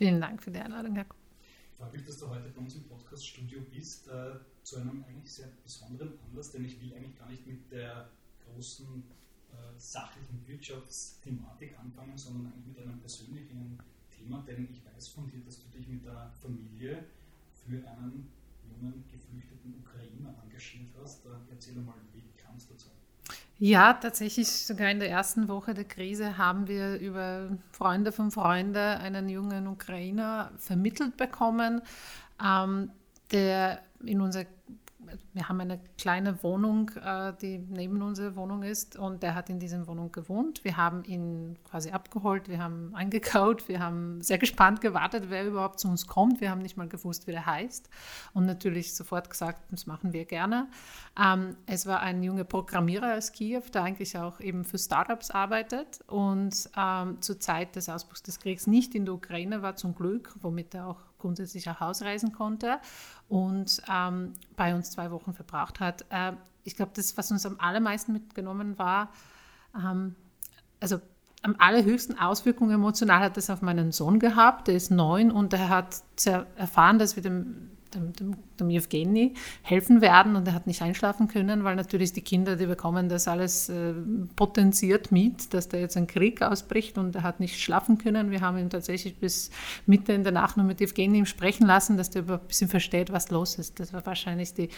[0.00, 1.04] Vielen Dank für die Einladung, Herr
[1.92, 4.32] mich, dass du heute bei uns im Podcast-Studio bist, äh,
[4.62, 8.08] zu einem eigentlich sehr besonderen Anlass, denn ich will eigentlich gar nicht mit der
[8.46, 8.86] großen
[9.52, 15.40] äh, sachlichen Wirtschaftsthematik anfangen, sondern eigentlich mit einem persönlichen Thema, denn ich weiß von dir,
[15.44, 17.04] dass du dich mit deiner Familie
[17.52, 18.32] für einen
[18.64, 21.26] jungen geflüchteten Ukrainer engagiert hast.
[21.26, 22.88] Äh, erzähl mal, wie kam es dazu?
[23.62, 28.78] Ja, tatsächlich sogar in der ersten Woche der Krise haben wir über Freunde von Freunden
[28.78, 31.82] einen jungen Ukrainer vermittelt bekommen,
[32.42, 32.90] ähm,
[33.32, 34.46] der in unser
[35.32, 39.58] wir haben eine kleine Wohnung, äh, die neben unserer Wohnung ist und der hat in
[39.58, 40.64] dieser Wohnung gewohnt.
[40.64, 45.80] Wir haben ihn quasi abgeholt, wir haben eingekaut, wir haben sehr gespannt gewartet, wer überhaupt
[45.80, 46.40] zu uns kommt.
[46.40, 47.88] Wir haben nicht mal gewusst, wie der heißt
[48.34, 50.68] und natürlich sofort gesagt, das machen wir gerne.
[51.20, 56.00] Ähm, es war ein junger Programmierer aus Kiew, der eigentlich auch eben für Startups arbeitet
[56.06, 60.34] und ähm, zur Zeit des Ausbruchs des Kriegs nicht in der Ukraine war, zum Glück,
[60.40, 62.78] womit er auch grundsätzlich auch ausreisen konnte
[63.28, 66.04] und ähm, bei uns zwei Wochen verbracht hat.
[66.10, 66.32] Äh,
[66.64, 69.10] ich glaube, das, was uns am allermeisten mitgenommen war,
[69.74, 70.16] ähm,
[70.80, 71.00] also
[71.42, 74.68] am allerhöchsten Auswirkungen emotional hat das auf meinen Sohn gehabt.
[74.68, 76.02] Der ist neun und er hat
[76.56, 81.28] erfahren, dass wir dem dem, dem, dem Evgeny helfen werden und er hat nicht einschlafen
[81.28, 83.94] können, weil natürlich die Kinder, die bekommen das alles äh,
[84.36, 88.30] potenziert mit, dass da jetzt ein Krieg ausbricht und er hat nicht schlafen können.
[88.30, 89.50] Wir haben ihn tatsächlich bis
[89.86, 93.30] Mitte in der Nacht nur mit Evgeny sprechen lassen, dass der ein bisschen versteht, was
[93.30, 93.80] los ist.
[93.80, 94.68] Das war wahrscheinlich die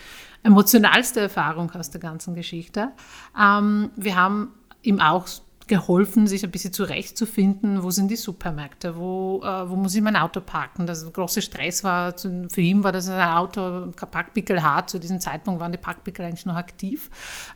[0.42, 2.92] emotionalste Erfahrung aus der ganzen Geschichte.
[3.38, 5.26] Ähm, wir haben ihm auch
[5.66, 10.16] geholfen, sich ein bisschen zurechtzufinden, wo sind die Supermärkte, wo, äh, wo muss ich mein
[10.16, 10.86] Auto parken.
[10.86, 15.20] Das große Stress war, für ihn war das ein Auto, kein Parkpickel hat, zu diesem
[15.20, 17.10] Zeitpunkt waren die Parkpickel eigentlich noch aktiv.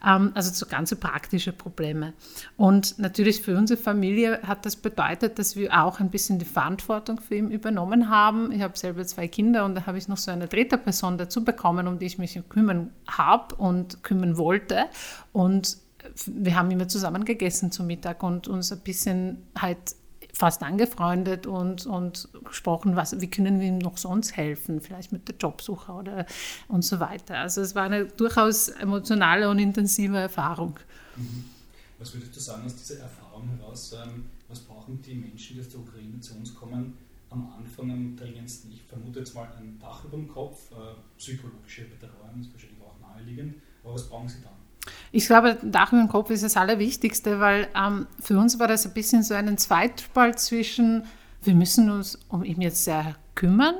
[0.06, 2.14] Ähm, also so ganze praktische Probleme.
[2.56, 7.20] Und natürlich für unsere Familie hat das bedeutet, dass wir auch ein bisschen die Verantwortung
[7.20, 8.52] für ihn übernommen haben.
[8.52, 11.44] Ich habe selber zwei Kinder und da habe ich noch so eine dritte Person dazu
[11.44, 14.84] bekommen, um die ich mich kümmern habe und kümmern wollte.
[15.32, 15.85] Und
[16.26, 19.96] wir haben immer zusammen gegessen zum Mittag und uns ein bisschen halt
[20.32, 25.28] fast angefreundet und, und gesprochen, was, wie können wir ihm noch sonst helfen, vielleicht mit
[25.28, 26.26] der Jobsuche oder
[26.68, 27.38] und so weiter.
[27.38, 30.78] Also es war eine durchaus emotionale und intensive Erfahrung.
[31.16, 31.44] Mhm.
[31.98, 35.70] Was würdest du sagen aus dieser Erfahrung heraus, ähm, was brauchen die Menschen, die aus
[35.70, 36.98] der Ukraine zu uns kommen,
[37.30, 38.70] am Anfang am dringendsten?
[38.72, 40.74] Ich vermute jetzt mal ein Dach über dem Kopf, äh,
[41.16, 44.65] psychologische Betreuung ist wahrscheinlich auch naheliegend, aber was brauchen sie dann?
[45.12, 48.94] Ich glaube, Dach dem Kopf ist das Allerwichtigste, weil ähm, für uns war das ein
[48.94, 51.04] bisschen so ein Zweitspalt zwischen,
[51.42, 53.74] wir müssen uns um ihn jetzt sehr kümmern,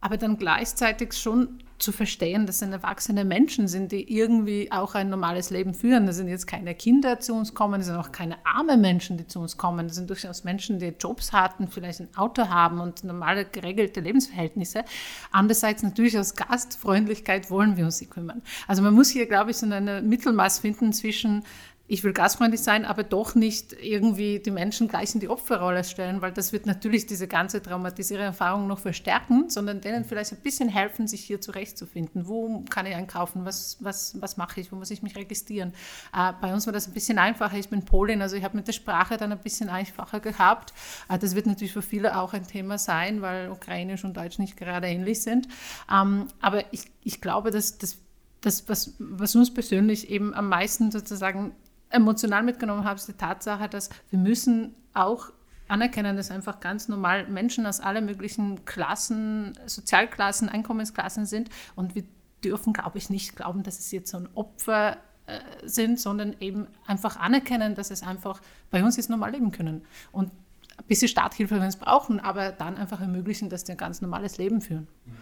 [0.00, 5.08] aber dann gleichzeitig schon zu verstehen, dass sind erwachsene Menschen sind, die irgendwie auch ein
[5.08, 6.06] normales Leben führen.
[6.06, 9.16] Das sind jetzt keine Kinder die zu uns kommen, das sind auch keine arme Menschen,
[9.16, 9.88] die zu uns kommen.
[9.88, 14.84] Das sind durchaus Menschen, die Jobs hatten, vielleicht ein Auto haben und normale geregelte Lebensverhältnisse.
[15.32, 18.42] Andererseits natürlich aus Gastfreundlichkeit wollen wir uns sie kümmern.
[18.66, 21.44] Also man muss hier, glaube ich, so eine Mittelmaß finden zwischen
[21.90, 26.22] ich will gastfreundlich sein, aber doch nicht irgendwie die Menschen gleich in die Opferrolle stellen,
[26.22, 30.68] weil das wird natürlich diese ganze traumatisierende Erfahrung noch verstärken, sondern denen vielleicht ein bisschen
[30.68, 32.28] helfen, sich hier zurechtzufinden.
[32.28, 33.44] Wo kann ich einkaufen?
[33.44, 34.70] Was, was, was mache ich?
[34.70, 35.72] Wo muss ich mich registrieren?
[36.16, 37.58] Äh, bei uns war das ein bisschen einfacher.
[37.58, 40.72] Ich bin Polin, also ich habe mit der Sprache dann ein bisschen einfacher gehabt.
[41.08, 44.56] Äh, das wird natürlich für viele auch ein Thema sein, weil Ukrainisch und Deutsch nicht
[44.56, 45.48] gerade ähnlich sind.
[45.92, 47.98] Ähm, aber ich, ich glaube, dass das
[48.40, 51.52] das, was, was uns persönlich eben am meisten sozusagen
[51.90, 55.32] emotional mitgenommen habe, ist die Tatsache, dass wir müssen auch
[55.68, 62.04] anerkennen, dass einfach ganz normal Menschen aus allen möglichen Klassen, Sozialklassen, Einkommensklassen sind und wir
[62.42, 64.96] dürfen, glaube ich, nicht glauben, dass es jetzt so ein Opfer
[65.26, 68.40] äh, sind, sondern eben einfach anerkennen, dass es einfach
[68.70, 70.32] bei uns jetzt normal leben können und
[70.76, 74.38] ein bisschen Starthilfe, wenn es brauchen, aber dann einfach ermöglichen, dass sie ein ganz normales
[74.38, 74.88] Leben führen.
[75.06, 75.12] Ja.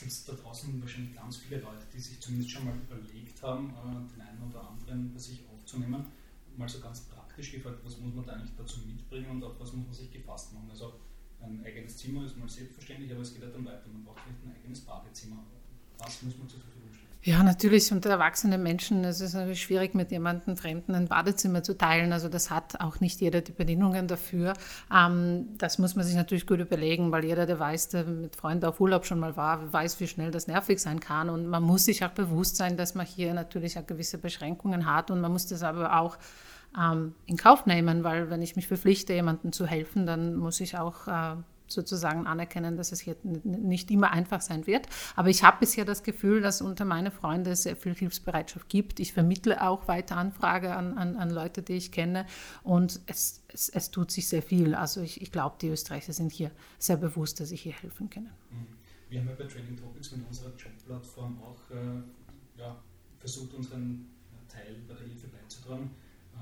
[0.00, 4.16] Gibt da draußen wahrscheinlich ganz viele Leute, die sich zumindest schon mal überlegt haben, äh,
[4.16, 6.06] den einen oder anderen bei sich aufzunehmen.
[6.56, 9.72] Mal so ganz praktisch gefragt, was muss man da eigentlich dazu mitbringen und auf was
[9.72, 10.68] muss man sich gefasst machen?
[10.68, 11.00] Also
[11.40, 13.88] ein eigenes Zimmer ist mal selbstverständlich, aber es geht halt dann weiter.
[13.90, 15.42] Man braucht vielleicht ein eigenes Badezimmer.
[15.96, 17.01] Was muss man zur Verfügung stellen?
[17.24, 21.62] Ja, natürlich unter erwachsenen Menschen es ist es natürlich schwierig, mit jemandem Fremden ein Badezimmer
[21.62, 22.12] zu teilen.
[22.12, 24.54] Also das hat auch nicht jeder die Bedingungen dafür.
[24.92, 28.64] Ähm, das muss man sich natürlich gut überlegen, weil jeder, der weiß, der mit Freunden
[28.64, 31.30] auf Urlaub schon mal war, weiß, wie schnell das nervig sein kann.
[31.30, 35.12] Und man muss sich auch bewusst sein, dass man hier natürlich auch gewisse Beschränkungen hat
[35.12, 36.18] und man muss das aber auch
[36.76, 40.76] ähm, in Kauf nehmen, weil wenn ich mich verpflichte, jemandem zu helfen, dann muss ich
[40.76, 41.36] auch äh,
[41.66, 44.86] sozusagen anerkennen, dass es hier nicht immer einfach sein wird.
[45.16, 49.00] Aber ich habe bisher das Gefühl, dass unter meinen Freunden sehr viel Hilfsbereitschaft gibt.
[49.00, 52.26] Ich vermittle auch weiter Anfrage an, an, an Leute, die ich kenne.
[52.62, 54.74] Und es, es, es tut sich sehr viel.
[54.74, 58.24] Also ich, ich glaube, die Österreicher sind hier sehr bewusst, dass ich hier helfen kann.
[58.50, 58.66] Mhm.
[59.08, 62.76] Wir haben ja bei Training Topics mit unserer Jobplattform auch äh, ja,
[63.18, 64.06] versucht, unseren
[64.48, 65.90] Teil bei der Hilfe beizutragen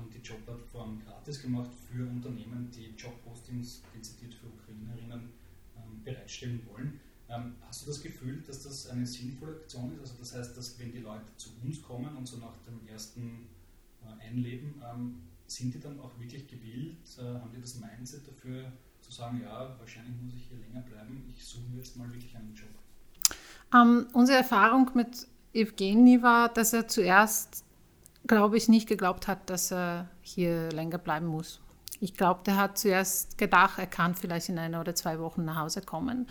[0.01, 5.29] haben die Jobplattform gratis gemacht für Unternehmen, die Jobpostings dezidiert für Ukrainerinnen
[5.77, 6.99] ähm, bereitstellen wollen.
[7.29, 10.01] Ähm, hast du das Gefühl, dass das eine sinnvolle Aktion ist?
[10.01, 13.47] Also das heißt, dass wenn die Leute zu uns kommen und so nach dem ersten
[14.03, 18.71] äh, Einleben, ähm, sind die dann auch wirklich gewillt, äh, haben die das Mindset dafür
[19.01, 22.35] zu sagen, ja, wahrscheinlich muss ich hier länger bleiben, ich suche mir jetzt mal wirklich
[22.35, 22.69] einen Job?
[23.73, 27.63] Um, unsere Erfahrung mit Evgeny war, dass er zuerst
[28.27, 31.61] glaube ich, nicht geglaubt hat, dass er hier länger bleiben muss.
[31.99, 35.57] Ich glaube, der hat zuerst gedacht, er kann vielleicht in einer oder zwei Wochen nach
[35.57, 36.27] Hause kommen.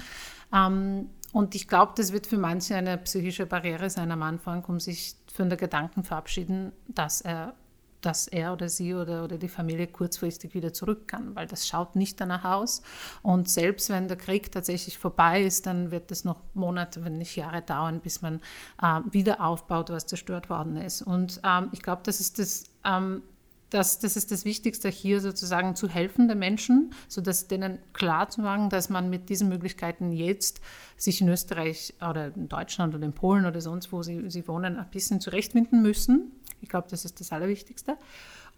[0.53, 4.81] Ähm, und ich glaube, das wird für manche eine psychische Barriere sein am Anfang, um
[4.81, 7.55] sich von der Gedanken verabschieden, dass er
[8.01, 11.97] dass er oder sie oder, oder die Familie kurzfristig wieder zurück kann, weil das schaut
[11.97, 12.83] nicht danach aus.
[13.23, 17.37] Und selbst wenn der Krieg tatsächlich vorbei ist, dann wird es noch Monate, wenn nicht
[17.37, 18.41] Jahre dauern, bis man
[18.83, 21.03] äh, wieder aufbaut, was zerstört worden ist.
[21.03, 22.65] Und ähm, ich glaube, das ist das.
[22.85, 23.23] Ähm,
[23.71, 28.41] das, das ist das Wichtigste hier sozusagen zu helfen den Menschen, sodass denen klar zu
[28.41, 30.61] machen, dass man mit diesen Möglichkeiten jetzt
[30.97, 34.77] sich in Österreich oder in Deutschland oder in Polen oder sonst wo sie, sie wohnen,
[34.77, 37.97] ein bisschen zurechtfinden müssen ich glaube, das ist das Allerwichtigste.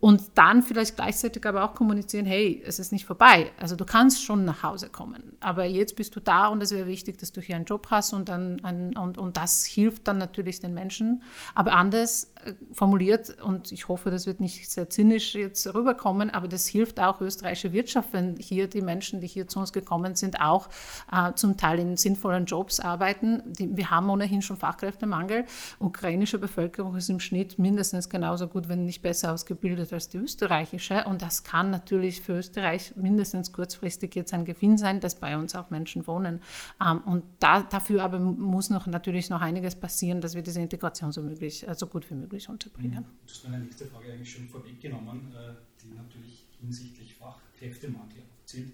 [0.03, 3.53] Und dann vielleicht gleichzeitig aber auch kommunizieren, hey, es ist nicht vorbei.
[3.61, 5.37] Also du kannst schon nach Hause kommen.
[5.39, 8.13] Aber jetzt bist du da und es wäre wichtig, dass du hier einen Job hast
[8.13, 11.23] und, dann ein, und, und das hilft dann natürlich den Menschen.
[11.55, 16.49] Aber anders äh, formuliert, und ich hoffe, das wird nicht sehr zynisch jetzt rüberkommen, aber
[16.49, 20.41] das hilft auch österreichische Wirtschaft, wenn hier die Menschen, die hier zu uns gekommen sind,
[20.41, 20.69] auch
[21.13, 23.41] äh, zum Teil in sinnvollen Jobs arbeiten.
[23.47, 25.45] Die, wir haben ohnehin schon Fachkräftemangel.
[25.79, 31.05] Ukrainische Bevölkerung ist im Schnitt mindestens genauso gut, wenn nicht besser ausgebildet als die österreichische.
[31.05, 35.55] Und das kann natürlich für Österreich mindestens kurzfristig jetzt ein Gewinn sein, dass bei uns
[35.55, 36.41] auch Menschen wohnen.
[36.81, 41.13] Ähm, und da, dafür aber muss noch natürlich noch einiges passieren, dass wir diese Integration
[41.13, 43.05] so, möglich, äh, so gut wie möglich unterbringen.
[43.27, 48.73] Du hast meine nächste Frage eigentlich schon vorweggenommen, äh, die natürlich hinsichtlich Fachkräftemangel abzielt.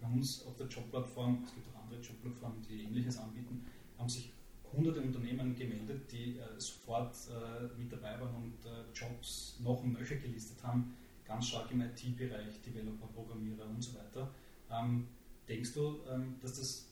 [0.00, 3.64] Bei uns auf der Jobplattform, es gibt auch andere Jobplattformen, die Ähnliches anbieten,
[3.98, 4.32] haben sich
[4.72, 9.92] hunderte Unternehmen gemeldet, die äh, sofort äh, mit dabei waren und äh, Jobs noch und
[9.92, 14.30] nöcher gelistet haben, ganz stark im IT-Bereich, Developer, Programmierer und so weiter.
[14.70, 15.06] Ähm,
[15.48, 16.86] denkst du, ähm, dass das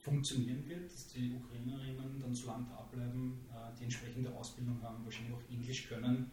[0.00, 5.04] funktionieren wird, dass die Ukrainerinnen dann so lange da bleiben, äh, die entsprechende Ausbildung haben,
[5.04, 6.30] wahrscheinlich auch Englisch können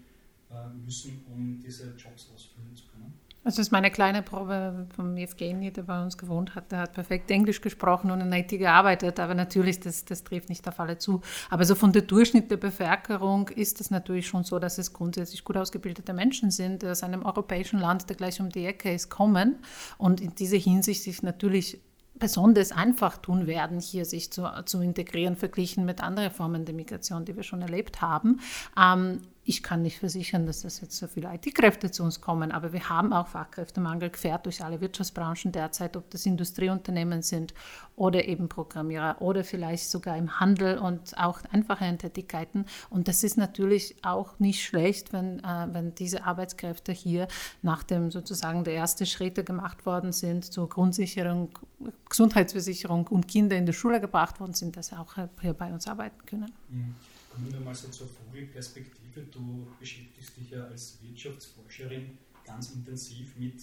[0.51, 3.13] äh, müssen, um diese Jobs ausfüllen zu können?
[3.43, 6.71] Also ist meine kleine Probe vom Evgeny, der bei uns gewohnt hat.
[6.71, 10.67] Der hat perfekt Englisch gesprochen und in IT gearbeitet, aber natürlich, das, das trifft nicht
[10.67, 11.21] auf alle zu.
[11.49, 15.43] Aber so von der Durchschnitt der Bevölkerung ist es natürlich schon so, dass es grundsätzlich
[15.43, 19.09] gut ausgebildete Menschen sind, die aus einem europäischen Land, der gleich um die Ecke ist,
[19.09, 19.55] kommen
[19.97, 21.79] und in dieser Hinsicht sich natürlich
[22.21, 27.25] besonders einfach tun werden, hier sich zu, zu integrieren, verglichen mit anderen Formen der Migration,
[27.25, 28.39] die wir schon erlebt haben.
[28.79, 32.73] Ähm, ich kann nicht versichern, dass das jetzt so viele IT-Kräfte zu uns kommen, aber
[32.73, 37.55] wir haben auch Fachkräftemangel quer durch alle Wirtschaftsbranchen derzeit, ob das Industrieunternehmen sind
[37.95, 42.65] oder eben Programmierer oder vielleicht sogar im Handel und auch einfache Tätigkeiten.
[42.91, 47.27] Und das ist natürlich auch nicht schlecht, wenn, äh, wenn diese Arbeitskräfte hier,
[47.63, 51.49] nachdem sozusagen der erste Schritte gemacht worden sind zur Grundsicherung,
[52.07, 55.87] Gesundheitsversicherung und Kinder in die Schule gebracht worden sind, dass sie auch hier bei uns
[55.87, 56.51] arbeiten können.
[56.69, 56.95] Mhm.
[57.31, 59.21] Kommen wir mal so zur Vogelperspektive.
[59.31, 63.55] Du beschäftigst dich ja als Wirtschaftsforscherin ganz intensiv mit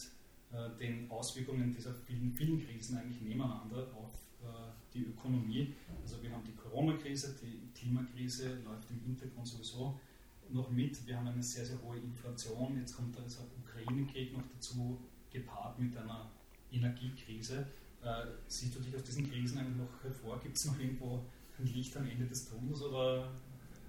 [0.52, 5.74] äh, den Auswirkungen dieser vielen, vielen Krisen eigentlich nebeneinander auf äh, die Ökonomie.
[6.02, 10.00] Also wir haben die Corona-Krise, die Klimakrise läuft im Hintergrund sowieso
[10.48, 11.06] noch mit.
[11.06, 12.78] Wir haben eine sehr, sehr hohe Inflation.
[12.78, 14.98] Jetzt kommt dieser Ukraine-Krieg noch dazu,
[15.30, 16.30] gepaart mit einer
[16.72, 17.66] Energiekrise.
[18.02, 20.40] Äh, siehst du dich aus diesen Krisen eigentlich noch hervor?
[20.40, 21.26] Gibt es noch irgendwo
[21.58, 23.28] ein Licht am Ende des Tunnels oder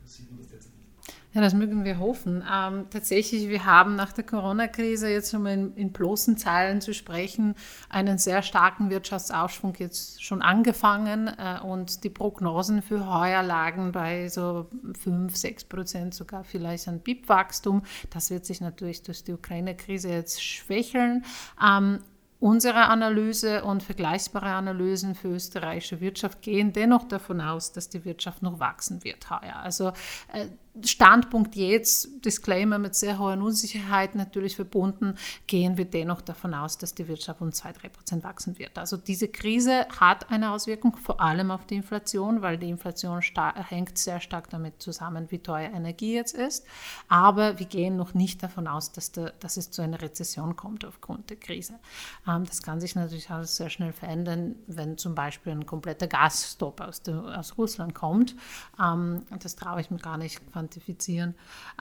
[0.10, 0.89] sieht man das derzeit nicht.
[1.32, 2.44] Ja, das mögen wir hoffen.
[2.51, 7.54] Ähm, tatsächlich, wir haben nach der Corona-Krise jetzt um in, in bloßen Zahlen zu sprechen,
[7.88, 14.28] einen sehr starken Wirtschaftsaufschwung jetzt schon angefangen äh, und die Prognosen für heuer lagen bei
[14.28, 14.68] so
[15.00, 17.84] 5, 6 Prozent sogar vielleicht an BIP-Wachstum.
[18.10, 21.24] Das wird sich natürlich durch die Ukraine-Krise jetzt schwächeln.
[21.63, 22.00] Ähm,
[22.39, 28.41] Unsere Analyse und vergleichbare Analysen für österreichische Wirtschaft gehen dennoch davon aus, dass die Wirtschaft
[28.41, 29.58] noch wachsen wird heuer.
[29.58, 29.89] Also
[30.31, 30.48] äh,
[30.86, 35.16] Standpunkt jetzt, Disclaimer mit sehr hoher Unsicherheit natürlich verbunden,
[35.48, 38.78] gehen wir dennoch davon aus, dass die Wirtschaft um 2-3 Prozent wachsen wird.
[38.78, 43.98] Also diese Krise hat eine Auswirkung, vor allem auf die Inflation, weil die Inflation hängt
[43.98, 46.66] sehr stark damit zusammen, wie teuer Energie jetzt ist.
[47.08, 50.86] Aber wir gehen noch nicht davon aus, dass, der, dass es zu einer Rezession kommt
[50.86, 51.80] aufgrund der Krise.
[52.28, 56.82] Ähm, das kann sich natürlich alles sehr schnell verändern, wenn zum Beispiel ein kompletter Gasstopp
[56.82, 58.36] aus, aus Russland kommt.
[58.82, 60.69] Ähm, das traue ich mir gar nicht quantifizieren.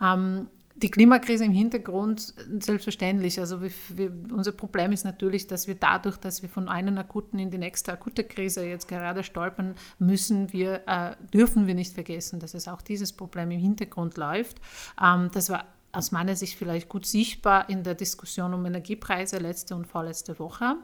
[0.02, 0.48] Ähm,
[0.82, 3.40] die Klimakrise im Hintergrund, selbstverständlich.
[3.40, 7.40] Also wir, wir, unser Problem ist natürlich, dass wir dadurch, dass wir von einer akuten
[7.40, 12.38] in die nächste akute Krise jetzt gerade stolpern, müssen wir, äh, dürfen wir nicht vergessen,
[12.38, 14.60] dass es auch dieses Problem im Hintergrund läuft.
[15.02, 19.74] Ähm, das war aus meiner Sicht vielleicht gut sichtbar in der Diskussion um Energiepreise letzte
[19.74, 20.76] und vorletzte Woche.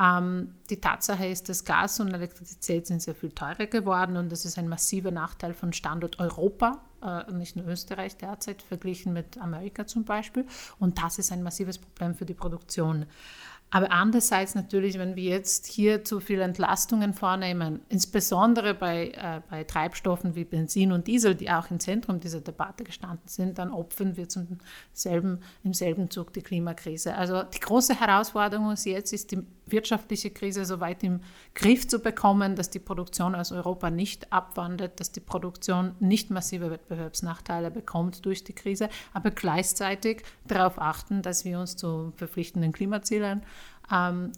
[0.00, 4.44] Ähm, die Tatsache ist, dass Gas und Elektrizität sind sehr viel teurer geworden und das
[4.44, 9.86] ist ein massiver Nachteil von Standort Europa, äh, nicht nur Österreich derzeit, verglichen mit Amerika
[9.86, 10.46] zum Beispiel.
[10.78, 13.06] Und das ist ein massives Problem für die Produktion.
[13.70, 19.64] Aber andererseits natürlich, wenn wir jetzt hier zu viele Entlastungen vornehmen, insbesondere bei, äh, bei
[19.64, 24.16] Treibstoffen wie Benzin und Diesel, die auch im Zentrum dieser Debatte gestanden sind, dann opfern
[24.16, 24.58] wir zum
[24.94, 27.14] selben, im selben Zug die Klimakrise.
[27.14, 31.20] Also die große Herausforderung ist jetzt, ist die wirtschaftliche Krise so weit im
[31.54, 36.70] Griff zu bekommen, dass die Produktion aus Europa nicht abwandert, dass die Produktion nicht massive
[36.70, 43.42] Wettbewerbsnachteile bekommt durch die Krise, aber gleichzeitig darauf achten, dass wir uns zu verpflichtenden Klimazielen
[43.92, 44.32] ähm,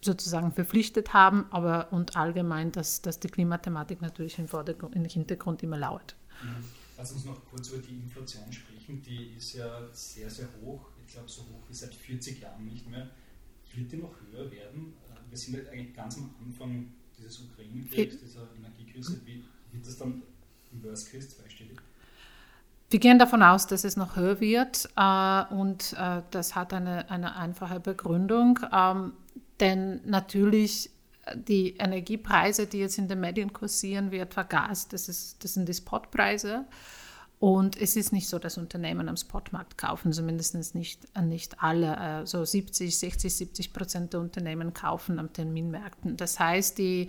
[0.00, 5.62] sozusagen verpflichtet haben, aber und allgemein, dass, dass die Klimathematik natürlich im, Vordergrund, im Hintergrund
[5.62, 6.16] immer lauert.
[6.42, 6.64] Mhm.
[6.96, 9.00] Lass uns noch kurz über die Inflation sprechen.
[9.02, 10.88] Die ist ja sehr, sehr hoch.
[11.06, 13.08] Ich glaube, so hoch wie seit 40 Jahren nicht mehr.
[13.74, 14.94] Wird die noch höher werden?
[15.28, 19.20] Wir sind ja eigentlich ganz am Anfang dieses Ukraine-Kriegs, dieser Energiekrise.
[19.24, 20.22] Wie wird das dann
[20.72, 21.78] im Worst Case zweistellig?
[22.90, 27.10] Wir gehen davon aus, dass es noch höher wird äh, und äh, das hat eine,
[27.10, 29.12] eine einfache Begründung, ähm,
[29.60, 30.90] denn natürlich
[31.26, 35.52] äh, die Energiepreise, die jetzt in den Medien kursieren, wie etwa Gas, das, ist, das
[35.52, 36.64] sind die Spotpreise.
[37.40, 42.26] Und es ist nicht so, dass Unternehmen am Spotmarkt kaufen, zumindest nicht, nicht alle.
[42.26, 46.16] So also 70, 60, 70 Prozent der Unternehmen kaufen am Terminmärkten.
[46.16, 47.08] Das heißt, die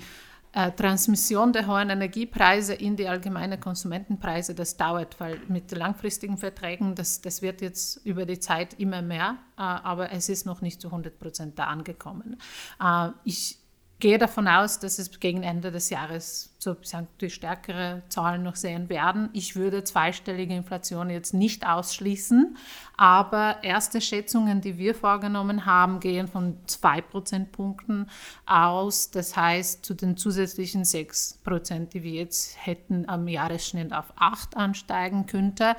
[0.51, 6.95] äh, Transmission der hohen Energiepreise in die allgemeinen Konsumentenpreise, das dauert, weil mit langfristigen Verträgen,
[6.95, 10.81] das, das wird jetzt über die Zeit immer mehr, äh, aber es ist noch nicht
[10.81, 12.37] zu 100 Prozent da angekommen.
[12.83, 13.59] Äh, ich
[13.99, 18.89] gehe davon aus, dass es gegen Ende des Jahres sozusagen die stärkere Zahlen noch sehen
[18.89, 19.29] werden.
[19.33, 22.57] Ich würde zweistellige Inflation jetzt nicht ausschließen,
[22.97, 28.09] aber erste Schätzungen, die wir vorgenommen haben, gehen von zwei Prozentpunkten
[28.45, 29.11] aus.
[29.11, 34.55] Das heißt, zu den zusätzlichen sechs Prozent, die wir jetzt hätten, am Jahresschnitt auf acht
[34.55, 35.75] ansteigen könnte.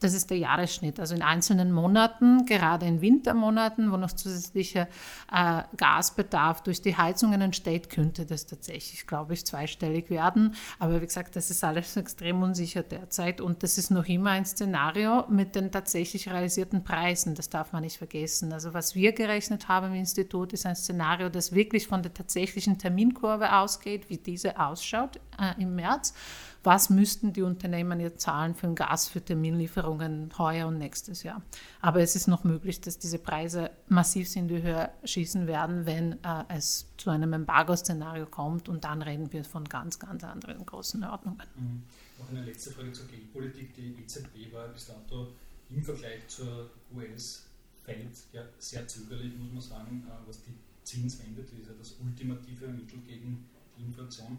[0.00, 0.98] Das ist der Jahresschnitt.
[0.98, 4.88] Also in einzelnen Monaten, gerade in Wintermonaten, wo noch zusätzlicher
[5.30, 10.54] äh, Gasbedarf durch die Heizungen entsteht, könnte das tatsächlich, glaube ich, zweistellig werden.
[10.78, 14.46] Aber wie gesagt, das ist alles extrem unsicher derzeit und das ist noch immer ein
[14.46, 17.34] Szenario mit den tatsächlich realisierten Preisen.
[17.34, 18.54] Das darf man nicht vergessen.
[18.54, 22.78] Also was wir gerechnet haben im Institut, ist ein Szenario, das wirklich von der tatsächlichen
[22.78, 26.14] Terminkurve ausgeht, wie diese ausschaut äh, im März
[26.62, 31.42] was müssten die Unternehmen jetzt zahlen für ein Gas für Terminlieferungen heuer und nächstes Jahr.
[31.80, 36.12] Aber es ist noch möglich, dass diese Preise massiv in die Höhe schießen werden, wenn
[36.24, 41.02] äh, es zu einem Embargo-Szenario kommt und dann reden wir von ganz, ganz anderen großen
[41.04, 41.42] Ordnungen.
[41.56, 41.82] Mhm.
[42.18, 43.74] Noch eine letzte Frage zur Geldpolitik.
[43.74, 45.28] Die EZB war bis dato
[45.70, 51.62] im Vergleich zur US-Fed ja sehr zögerlich, muss man sagen, äh, was die Zinswende, die
[51.62, 53.46] ist ja das ultimative Mittel gegen
[53.78, 54.38] die Inflation,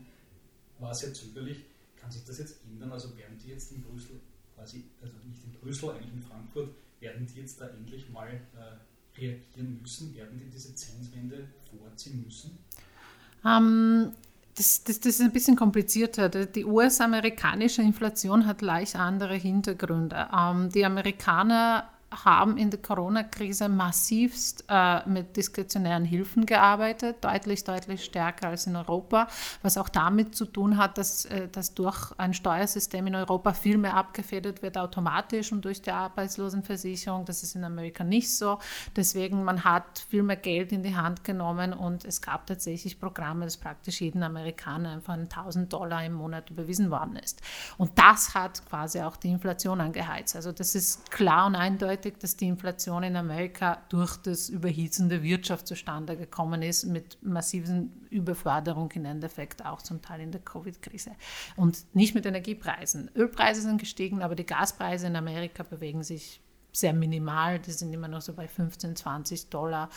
[0.80, 1.64] war sehr zögerlich.
[2.02, 2.92] Kann sich das jetzt ändern?
[2.92, 4.20] Also werden die jetzt in Brüssel,
[4.56, 9.20] quasi, also nicht in Brüssel, eigentlich in Frankfurt, werden die jetzt da endlich mal äh,
[9.20, 10.16] reagieren müssen?
[10.16, 12.58] Werden die diese Zinswende vorziehen müssen?
[13.46, 14.12] Ähm,
[14.56, 16.30] das, das, das, ist ein bisschen komplizierter.
[16.30, 20.28] Die US-amerikanische Inflation hat leicht andere Hintergründe.
[20.36, 28.04] Ähm, die Amerikaner haben in der Corona-Krise massivst äh, mit diskretionären Hilfen gearbeitet, deutlich, deutlich
[28.04, 29.28] stärker als in Europa,
[29.62, 33.78] was auch damit zu tun hat, dass, äh, dass durch ein Steuersystem in Europa viel
[33.78, 37.24] mehr abgefedert wird automatisch und durch die Arbeitslosenversicherung.
[37.26, 38.60] Das ist in Amerika nicht so.
[38.96, 43.46] Deswegen, man hat viel mehr Geld in die Hand genommen und es gab tatsächlich Programme,
[43.46, 47.42] dass praktisch jeden Amerikaner einfach 1000 Dollar im Monat überwiesen worden ist.
[47.78, 50.36] Und das hat quasi auch die Inflation angeheizt.
[50.36, 55.10] Also das ist klar und eindeutig eindeutig, dass die Inflation in Amerika durch das Überhitzen
[55.10, 60.42] der Wirtschaft zustande gekommen ist, mit massiven Überforderung im Endeffekt auch zum Teil in der
[60.42, 61.12] Covid-Krise.
[61.56, 63.12] Und nicht mit Energiepreisen.
[63.16, 66.42] Ölpreise sind gestiegen, aber die Gaspreise in Amerika bewegen sich
[66.74, 67.60] sehr minimal.
[67.60, 69.90] Die sind immer noch so bei 15, 20 Dollar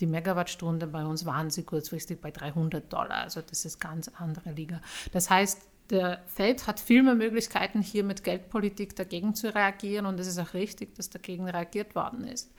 [0.00, 0.86] die Megawattstunde.
[0.86, 3.18] Bei uns waren sie kurzfristig bei 300 Dollar.
[3.18, 4.80] Also das ist ganz andere Liga.
[5.12, 5.60] Das heißt,
[5.90, 10.38] der Fed hat viel mehr Möglichkeiten, hier mit Geldpolitik dagegen zu reagieren und es ist
[10.38, 12.50] auch richtig, dass dagegen reagiert worden ist.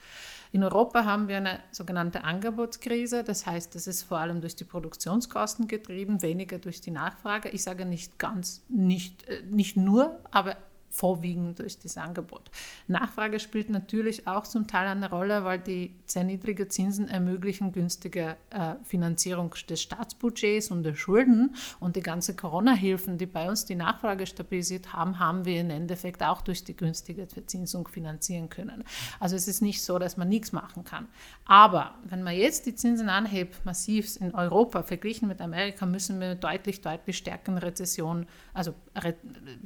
[0.52, 4.62] In Europa haben wir eine sogenannte Angebotskrise, das heißt, das ist vor allem durch die
[4.62, 7.48] Produktionskosten getrieben, weniger durch die Nachfrage.
[7.48, 10.56] Ich sage nicht ganz, nicht, äh, nicht nur, aber
[10.94, 12.50] vorwiegend durch das Angebot.
[12.86, 18.36] Nachfrage spielt natürlich auch zum Teil eine Rolle, weil die sehr niedrigen Zinsen ermöglichen günstige
[18.50, 21.56] äh, Finanzierung des Staatsbudgets und der Schulden.
[21.80, 26.22] Und die ganze Corona-Hilfen, die bei uns die Nachfrage stabilisiert haben, haben wir im Endeffekt
[26.22, 28.84] auch durch die günstige Verzinsung finanzieren können.
[29.18, 31.08] Also es ist nicht so, dass man nichts machen kann.
[31.44, 36.36] Aber wenn man jetzt die Zinsen anhebt, massiv in Europa, verglichen mit Amerika, müssen wir
[36.36, 38.74] deutlich, deutlich stärkeren Rezession, also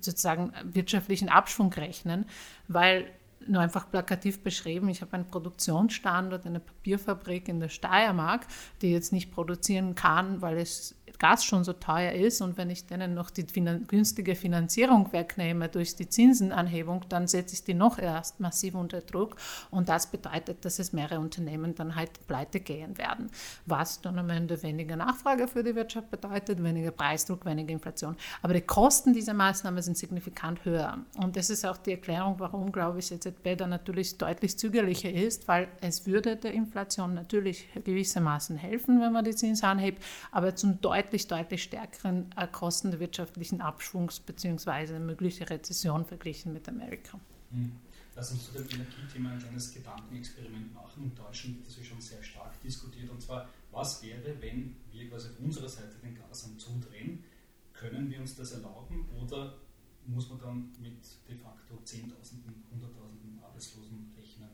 [0.01, 2.27] sozusagen wirtschaftlich wirklichen Abschwung rechnen,
[2.69, 3.11] weil
[3.47, 8.47] nur einfach plakativ beschrieben, ich habe einen Produktionsstandort, eine Papierfabrik in der Steiermark,
[8.83, 12.87] die jetzt nicht produzieren kann, weil es Gas schon so teuer ist und wenn ich
[12.87, 17.99] denen noch die finan günstige Finanzierung wegnehme durch die Zinsenanhebung, dann setze ich die noch
[17.99, 19.37] erst massiv unter Druck
[19.71, 23.31] und das bedeutet, dass es mehrere Unternehmen dann halt pleite gehen werden,
[23.67, 28.17] was dann am Ende weniger Nachfrage für die Wirtschaft bedeutet, weniger Preisdruck, weniger Inflation.
[28.43, 30.99] Aber die Kosten dieser Maßnahme sind signifikant höher.
[31.17, 35.49] Und das ist auch die Erklärung, warum, glaube ich, EZB da natürlich deutlich zögerlicher ist,
[35.49, 40.81] weil es würde der Inflation natürlich gewissermaßen helfen, wenn man die Zinsen anhebt, aber zum
[40.81, 44.99] deutlich deutlich, deutlich stärkeren äh, Kosten der wirtschaftlichen Abschwungs bzw.
[44.99, 47.19] mögliche Rezession verglichen mit Amerika.
[47.51, 47.73] Mhm.
[48.15, 51.05] Lass uns zu dem Energiethema ein kleines Gedankenexperiment machen.
[51.05, 53.09] In Deutschland wird das ja schon sehr stark diskutiert.
[53.11, 57.25] Und zwar, was wäre, wenn wir quasi auf unserer Seite den Gashahn zudrehen?
[57.73, 59.55] Können wir uns das erlauben oder
[60.07, 60.99] muss man dann mit
[61.29, 64.49] de facto Zehntausenden, Hunderttausenden Arbeitslosen rechnen?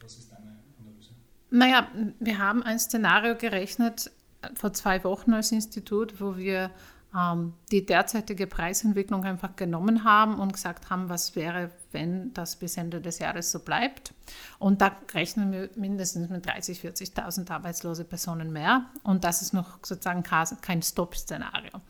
[0.00, 1.10] Was ist deine Analyse?
[1.50, 4.10] Naja, wir haben ein Szenario gerechnet,
[4.54, 6.70] vor zwei Wochen als Institut, wo wir
[7.16, 12.76] ähm, die derzeitige Preisentwicklung einfach genommen haben und gesagt haben, was wäre, wenn das bis
[12.76, 14.12] Ende des Jahres so bleibt.
[14.58, 18.86] Und da rechnen wir mindestens mit 30.000, 40.000 arbeitslose Personen mehr.
[19.04, 21.80] Und das ist noch sozusagen kein Stop-Szenario.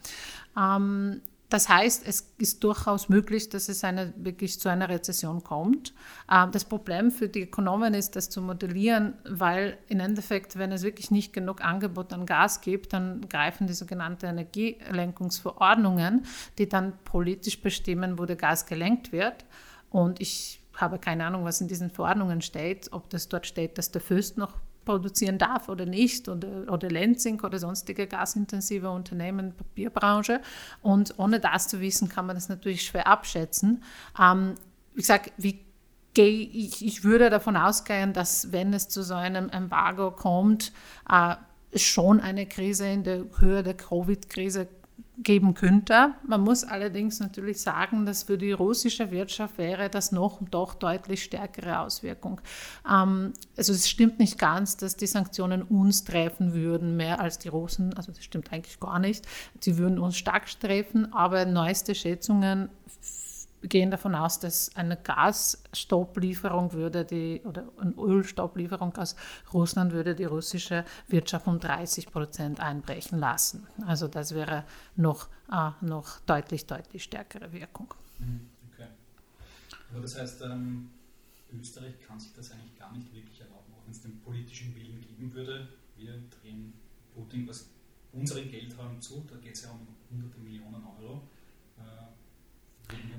[0.58, 1.22] Ähm,
[1.54, 5.94] das heißt, es ist durchaus möglich, dass es eine, wirklich zu einer Rezession kommt.
[6.28, 10.82] Ähm, das Problem für die Ökonomen ist, das zu modellieren, weil im Endeffekt, wenn es
[10.82, 16.26] wirklich nicht genug Angebot an Gas gibt, dann greifen die sogenannten Energielenkungsverordnungen,
[16.58, 19.44] die dann politisch bestimmen, wo der Gas gelenkt wird.
[19.90, 23.92] Und ich habe keine Ahnung, was in diesen Verordnungen steht, ob das dort steht, dass
[23.92, 30.40] der Föst noch produzieren darf oder nicht oder, oder Lenzing oder sonstige gasintensive Unternehmen, Papierbranche.
[30.82, 33.82] Und ohne das zu wissen, kann man das natürlich schwer abschätzen.
[34.20, 34.54] Ähm,
[34.94, 35.64] wie gesagt, wie
[36.16, 40.72] ich, ich würde davon ausgehen, dass wenn es zu so einem Embargo kommt,
[41.10, 41.34] äh,
[41.76, 44.68] schon eine Krise in der Höhe der Covid-Krise
[45.18, 46.14] geben könnte.
[46.26, 51.22] Man muss allerdings natürlich sagen, dass für die russische Wirtschaft wäre das noch doch deutlich
[51.22, 52.40] stärkere Auswirkung.
[52.90, 57.48] Ähm, also es stimmt nicht ganz, dass die Sanktionen uns treffen würden, mehr als die
[57.48, 57.94] Russen.
[57.94, 59.26] Also das stimmt eigentlich gar nicht.
[59.60, 62.68] Sie würden uns stark treffen, aber neueste Schätzungen
[63.68, 69.16] gehen davon aus, dass eine Gasstopplieferung würde die oder eine Ölstopplieferung aus
[69.52, 73.66] Russland würde die russische Wirtschaft um 30 Prozent einbrechen lassen.
[73.86, 74.64] Also das wäre
[74.96, 77.92] noch, äh, noch deutlich, deutlich stärkere Wirkung.
[78.18, 78.88] Mhm, okay.
[79.90, 80.90] Aber das heißt, ähm,
[81.52, 85.00] Österreich kann sich das eigentlich gar nicht wirklich erlauben, auch wenn es den politischen Willen
[85.00, 85.68] geben würde.
[85.96, 86.72] Wir drehen
[87.14, 87.68] Putin was
[88.12, 91.22] unseren Geldhahn zu, da geht es ja um hunderte Millionen Euro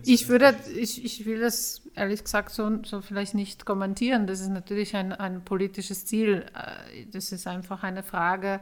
[0.03, 4.27] ich würde, ich, ich will das ehrlich gesagt so, so vielleicht nicht kommentieren.
[4.27, 6.45] Das ist natürlich ein, ein politisches Ziel.
[6.53, 8.59] Äh, das ist einfach eine Frage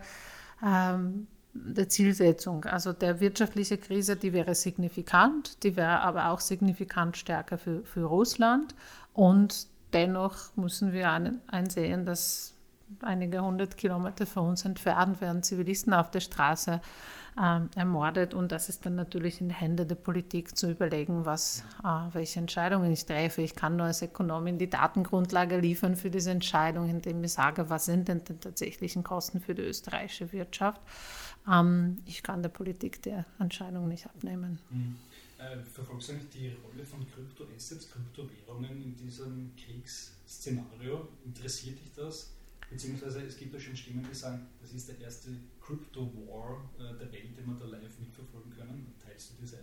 [0.65, 2.65] ähm, der Zielsetzung.
[2.65, 8.05] Also der wirtschaftliche Krise, die wäre signifikant, die wäre aber auch signifikant stärker für, für
[8.05, 8.73] Russland.
[9.13, 11.11] Und dennoch müssen wir
[11.47, 12.53] einsehen, dass
[13.01, 16.81] einige hundert Kilometer von uns entfernt werden Zivilisten auf der Straße
[17.41, 18.33] ähm, ermordet.
[18.33, 22.39] Und das ist dann natürlich in den Händen der Politik zu überlegen, was, äh, welche
[22.39, 23.41] Entscheidungen ich treffe.
[23.41, 27.85] Ich kann nur als Ökonomin die Datengrundlage liefern für diese Entscheidung, indem ich sage, was
[27.85, 30.81] sind denn die tatsächlichen Kosten für die österreichische Wirtschaft.
[31.51, 34.59] Ähm, ich kann der Politik der Entscheidung nicht abnehmen.
[34.69, 34.95] Mhm.
[35.73, 41.09] Verfolgst du eigentlich die Rolle von Kryptoassets, Kryptowährungen in diesem Kriegsszenario?
[41.25, 42.31] Interessiert dich das?
[42.69, 45.29] Beziehungsweise es gibt ja schon Stimmen, die sagen, das ist der erste
[45.61, 48.51] Crypto War äh, der Welt, den wir da live mitverfolgen
[49.13, 49.19] können.
[49.19, 49.62] Teilst du diese Einschätzung?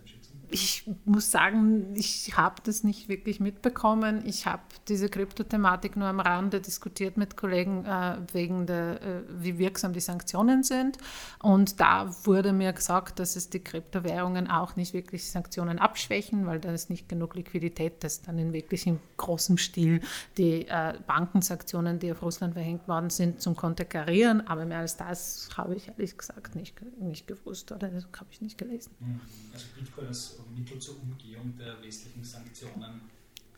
[1.05, 4.23] muss sagen, ich habe das nicht wirklich mitbekommen.
[4.25, 9.57] Ich habe diese Kryptothematik nur am Rande diskutiert mit Kollegen äh, wegen der, äh, wie
[9.57, 10.97] wirksam die Sanktionen sind.
[11.41, 16.59] Und da wurde mir gesagt, dass es die Kryptowährungen auch nicht wirklich Sanktionen abschwächen, weil
[16.59, 20.01] da ist nicht genug Liquidität, dass dann in wirklich in großem Stil
[20.37, 24.47] die äh, Bankensanktionen, die auf Russland verhängt worden sind, zum Konterkarieren.
[24.47, 28.57] Aber mehr als das habe ich ehrlich gesagt nicht, nicht gewusst oder habe ich nicht
[28.57, 28.91] gelesen.
[28.99, 29.21] Mhm.
[29.53, 33.01] Also Bitcoin als Mittel zur Umgehung der westlichen Sanktionen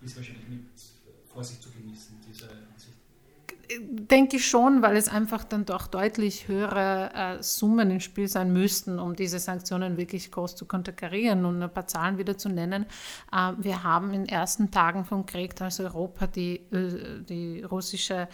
[0.01, 0.61] ist wahrscheinlich mit
[1.33, 2.93] Vorsicht zu genießen, diese Ansicht.
[4.09, 8.51] Denke ich schon, weil es einfach dann doch deutlich höhere äh, Summen im Spiel sein
[8.51, 11.45] müssten, um diese Sanktionen wirklich groß zu konterkarieren.
[11.45, 12.85] Und ein paar Zahlen wieder zu nennen.
[13.31, 18.27] Äh, wir haben in den ersten Tagen vom Krieg als Europa die, äh, die russische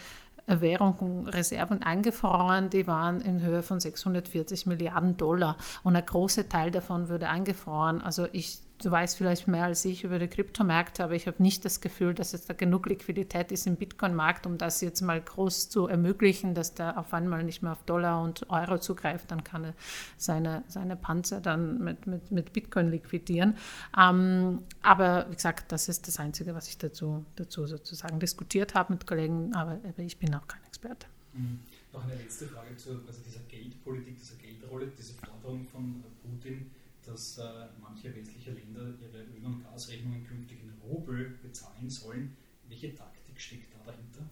[0.46, 6.72] Währung Reserven eingefroren, die waren in Höhe von 640 Milliarden Dollar und ein großer Teil
[6.72, 8.02] davon würde eingefroren.
[8.02, 11.64] Also ich du weißt vielleicht mehr als ich über die Kryptomärkte, aber ich habe nicht
[11.64, 15.68] das Gefühl, dass es da genug Liquidität ist im Bitcoin-Markt, um das jetzt mal groß
[15.68, 19.64] zu ermöglichen, dass der auf einmal nicht mehr auf Dollar und Euro zugreift, dann kann
[19.64, 19.74] er
[20.16, 23.56] seine, seine Panzer dann mit, mit, mit Bitcoin liquidieren.
[23.98, 28.94] Ähm, aber wie gesagt, das ist das Einzige, was ich dazu, dazu sozusagen diskutiert habe
[28.94, 31.06] mit Kollegen, aber, aber ich bin auch kein Experte.
[31.34, 31.60] Mhm.
[31.92, 36.70] Noch eine letzte Frage zu also dieser Geldpolitik, dieser Geldrolle, diese Forderung von Putin
[37.04, 37.42] dass äh,
[37.80, 42.36] manche westliche Länder ihre Öl- und Gasrechnungen künftig in Rubel bezahlen sollen.
[42.68, 44.28] Welche Taktik steckt da dahinter?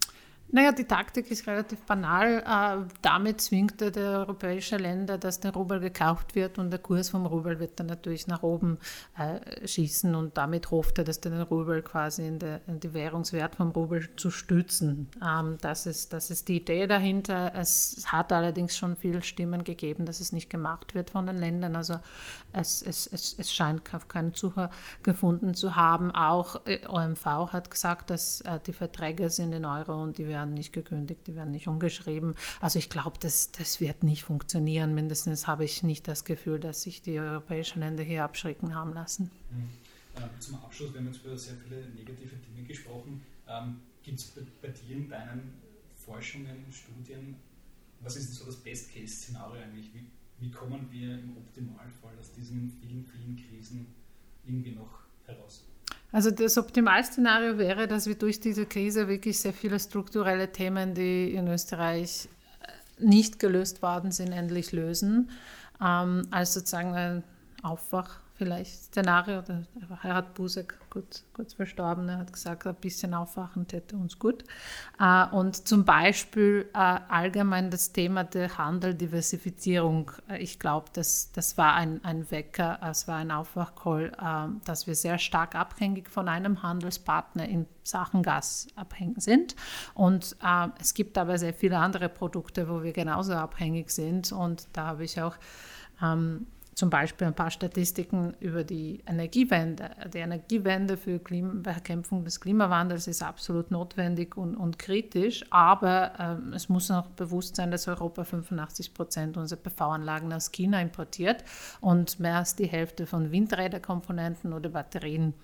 [0.50, 2.42] Naja, die Taktik ist relativ banal.
[2.46, 7.26] Äh, damit zwingte der europäische Länder, dass der Rubel gekauft wird und der Kurs vom
[7.26, 8.78] Rubel wird dann natürlich nach oben
[9.18, 13.56] äh, schießen und damit hofft er, dass den Rubel quasi in, der, in die Währungswert
[13.56, 15.08] vom Rubel zu stützen.
[15.22, 17.52] Ähm, das, ist, das ist die Idee dahinter.
[17.54, 21.76] Es hat allerdings schon viele Stimmen gegeben, dass es nicht gemacht wird von den Ländern.
[21.76, 22.00] Also
[22.54, 24.70] es, es, es, es scheint keinen Zuhör
[25.02, 26.10] gefunden zu haben.
[26.10, 30.54] Auch äh, OMV hat gesagt, dass die Verträge sind in Euro und die werden werden
[30.54, 32.34] nicht gekündigt, die werden nicht umgeschrieben.
[32.60, 34.94] Also ich glaube, das, das wird nicht funktionieren.
[34.94, 39.30] Mindestens habe ich nicht das Gefühl, dass sich die europäischen Länder hier abschrecken haben lassen.
[39.50, 39.68] Mhm.
[40.22, 43.20] Äh, zum Abschluss, wir haben jetzt über sehr viele negative Dinge gesprochen.
[43.48, 45.54] Ähm, Gibt es bei, bei, dir in deinen
[45.96, 47.34] Forschungen, Studien,
[48.00, 49.90] was ist so das Best-Case-Szenario eigentlich?
[49.92, 50.06] Wie,
[50.38, 53.86] wie kommen wir im Optimalfall aus diesen vielen, vielen Krisen
[54.46, 55.64] irgendwie noch heraus?
[56.10, 61.34] Also das Optimalszenario wäre, dass wir durch diese Krise wirklich sehr viele strukturelle Themen, die
[61.34, 62.28] in Österreich
[62.62, 65.30] äh, nicht gelöst worden sind, endlich lösen.
[65.84, 67.24] Ähm, als sozusagen ein
[67.62, 69.42] Aufwach vielleicht Szenario.
[69.42, 69.66] Der
[70.00, 74.44] Herat Busek, kurz, kurz verstorben, er hat gesagt, ein bisschen aufwachen täte uns gut.
[75.00, 80.12] Äh, und zum Beispiel äh, allgemein das Thema der Handel-Diversifizierung.
[80.28, 84.12] Äh, ich glaube, das, das war ein, ein Wecker, es war ein Aufwachcall,
[84.64, 89.56] dass wir sehr stark abhängig von einem Handelspartner in Sachen Gas abhängig sind.
[89.94, 90.36] Und
[90.78, 94.30] es gibt aber sehr viele andere Produkte, wo wir genauso abhängig sind.
[94.30, 95.36] Und da habe ich auch
[96.00, 96.46] ähm,
[96.78, 99.90] zum Beispiel ein paar Statistiken über die Energiewende.
[100.14, 106.54] Die Energiewende für Klima Bekämpfung des Klimawandels ist absolut notwendig und, und kritisch, aber äh,
[106.54, 111.42] es muss auch bewusst sein, dass Europa 85 Prozent unserer PV-Anlagen aus China importiert
[111.80, 115.34] und mehr als die Hälfte von Windräderkomponenten oder Batterien.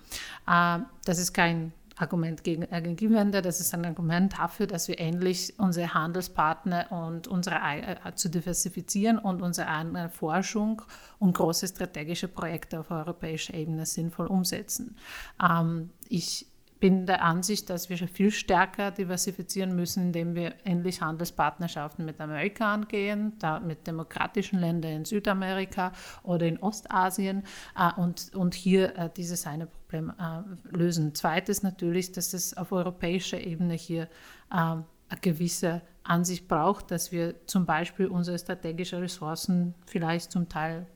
[0.47, 3.41] Äh, das ist kein Argument gegen Energiewende.
[3.41, 9.17] Das ist ein Argument dafür, dass wir endlich unsere Handelspartner und unsere äh, zu diversifizieren
[9.17, 10.81] und unsere eigene Forschung
[11.19, 14.97] und große strategische Projekte auf europäischer Ebene sinnvoll umsetzen.
[15.41, 16.47] Ähm, ich
[16.79, 22.19] bin der Ansicht, dass wir schon viel stärker diversifizieren müssen, indem wir endlich Handelspartnerschaften mit
[22.19, 27.43] Amerika angehen, da mit demokratischen Ländern in Südamerika oder in Ostasien
[27.77, 31.15] äh, und, und hier äh, dieses eine Problem äh, lösen.
[31.15, 34.03] Zweites natürlich, dass es auf europäischer Ebene hier
[34.51, 34.85] äh, eine
[35.21, 40.87] gewisse Ansicht braucht, dass wir zum Beispiel unsere strategischen Ressourcen vielleicht zum Teil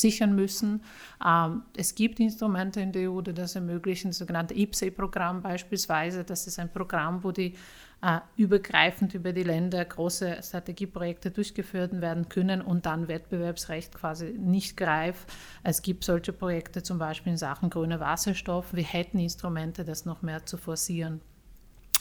[0.00, 0.82] sichern müssen.
[1.24, 6.24] Ähm, es gibt Instrumente in der EU, die das ermöglichen, das sogenannte IPSE-Programm beispielsweise.
[6.24, 7.54] Das ist ein Programm, wo die
[8.02, 14.76] äh, übergreifend über die Länder große Strategieprojekte durchgeführt werden können und dann Wettbewerbsrecht quasi nicht
[14.76, 15.30] greift.
[15.62, 18.72] Es gibt solche Projekte zum Beispiel in Sachen grüner Wasserstoff.
[18.72, 21.20] Wir hätten Instrumente, das noch mehr zu forcieren.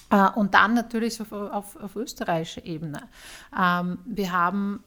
[0.09, 3.01] Äh, und dann natürlich auf, auf, auf österreichischer Ebene.
[3.57, 4.83] Ähm, wir haben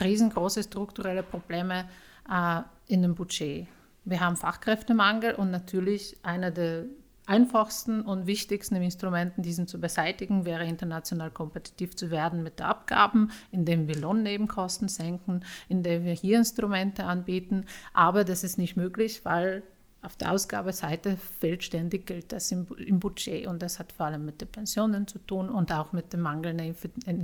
[0.00, 1.88] riesengroße strukturelle Probleme
[2.30, 3.66] äh, in dem Budget.
[4.04, 6.84] Wir haben Fachkräftemangel und natürlich einer der
[7.26, 13.86] einfachsten und wichtigsten Instrumenten, diesen zu beseitigen, wäre international kompetitiv zu werden mit Abgaben, indem
[13.86, 17.66] wir Lohnnebenkosten senken, indem wir hier Instrumente anbieten.
[17.92, 19.62] Aber das ist nicht möglich, weil
[20.02, 24.24] auf der Ausgabeseite fehlt ständig Geld das im, im, Budget und das hat vor allem
[24.24, 26.74] mit den Pensionen zu tun und auch mit der mangelnden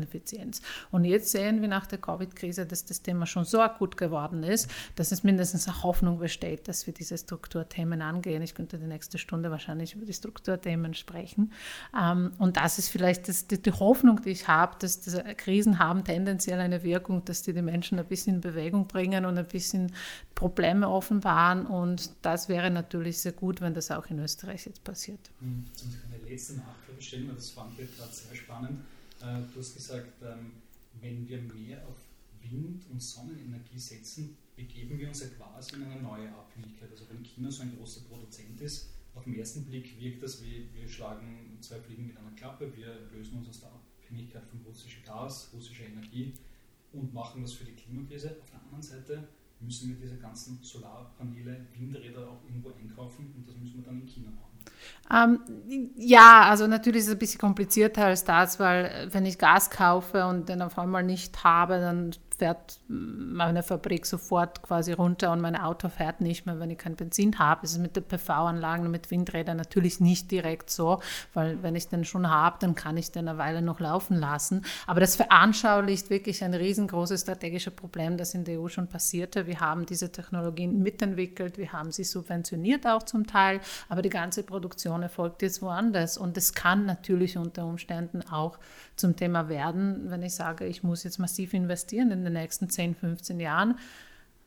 [0.03, 0.61] Effizienz.
[0.91, 4.71] Und jetzt sehen wir nach der Covid-Krise, dass das Thema schon so akut geworden ist,
[4.95, 8.43] dass es mindestens eine Hoffnung besteht, dass wir diese Strukturthemen angehen.
[8.43, 11.53] Ich könnte die nächste Stunde wahrscheinlich über die Strukturthemen sprechen.
[11.99, 15.79] Ähm, und das ist vielleicht das, die, die, Hoffnung, die ich habe, dass diese Krisen
[15.79, 19.47] haben tendenziell eine Wirkung, dass die die Menschen ein bisschen in Bewegung bringen und ein
[19.47, 19.93] bisschen
[20.37, 25.31] Probleme offenbaren und das wäre natürlich sehr gut, wenn das auch in Österreich jetzt passiert.
[25.40, 28.81] Hm, muss ich eine letzte Nachfrage stellen, weil das fand ich gerade sehr spannend.
[29.22, 30.53] Äh, du hast gesagt, ähm,
[31.01, 31.96] wenn wir mehr auf
[32.42, 36.90] Wind- und Sonnenenergie setzen, begeben wir uns ja quasi in eine neue Abhängigkeit.
[36.90, 40.68] Also wenn China so ein großer Produzent ist, auf den ersten Blick wirkt das wie,
[40.75, 45.03] wir schlagen zwei Fliegen mit einer Klappe, wir lösen uns aus der Abhängigkeit von russischem
[45.03, 46.35] Gas, russischer Energie
[46.92, 48.37] und machen das für die Klimakrise.
[48.42, 49.29] Auf der anderen Seite
[49.61, 54.07] müssen wir diese ganzen Solarpaneele, Windräder auch irgendwo einkaufen und das müssen wir dann in
[54.07, 54.47] China machen.
[55.11, 59.38] Ähm, ja, also natürlich ist es ein bisschen komplizierter als das, weil äh, wenn ich
[59.38, 65.33] Gas kaufe und den auf einmal nicht habe, dann fährt meine Fabrik sofort quasi runter
[65.33, 67.62] und mein Auto fährt nicht mehr, wenn ich kein Benzin habe.
[67.62, 71.01] Das ist mit den PV-Anlagen und mit Windrädern natürlich nicht direkt so,
[71.35, 74.64] weil wenn ich den schon habe, dann kann ich den eine Weile noch laufen lassen.
[74.87, 79.46] Aber das veranschaulicht wirklich ein riesengroßes strategisches Problem, das in der EU schon passierte.
[79.46, 84.42] Wir haben diese Technologien mitentwickelt, wir haben sie subventioniert auch zum Teil, aber die ganze
[84.42, 88.59] Produktion erfolgt jetzt woanders und es kann natürlich unter Umständen auch
[88.97, 92.95] zum Thema werden, wenn ich sage, ich muss jetzt massiv investieren in den nächsten 10,
[92.95, 93.79] 15 Jahren.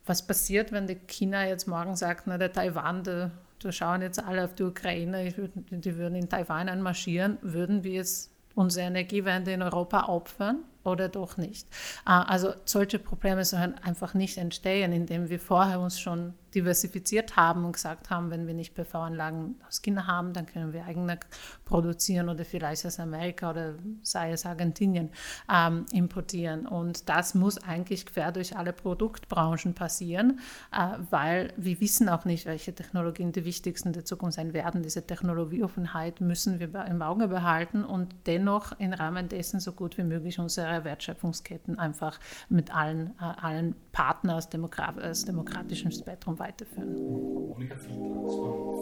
[0.06, 3.30] Was passiert, wenn die China jetzt morgen sagt, na, der Taiwan, da,
[3.70, 5.32] schauen jetzt alle auf die Ukraine,
[5.70, 10.64] die würden in Taiwan einmarschieren, würden wir jetzt unsere Energiewende in Europa opfern?
[10.84, 11.66] Oder doch nicht.
[12.04, 17.64] Ah, also solche Probleme sollen einfach nicht entstehen, indem wir vorher uns schon diversifiziert haben
[17.64, 21.18] und gesagt haben, wenn wir nicht PV-Anlagen aus China haben, dann können wir eigene
[21.64, 25.10] produzieren oder vielleicht aus Amerika oder sei es Argentinien
[25.52, 26.66] ähm, importieren.
[26.66, 30.40] Und das muss eigentlich quer durch alle Produktbranchen passieren,
[30.72, 34.82] äh, weil wir wissen auch nicht, welche Technologien die wichtigsten der Zukunft sein werden.
[34.82, 40.04] Diese Technologieoffenheit müssen wir im Auge behalten und dennoch im Rahmen dessen so gut wie
[40.04, 46.38] möglich unsere unsere Wertschöpfungsketten einfach mit allen, äh, allen Partnern aus, Demokra aus demokratischem Spektrum
[46.38, 46.96] weiterführen.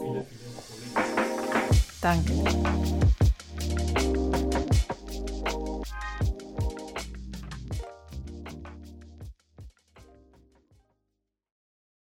[0.01, 0.25] Vielen
[2.01, 2.25] Dank.
[2.25, 2.33] Danke.